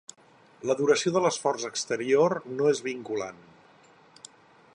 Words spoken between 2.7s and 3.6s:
és vinculant.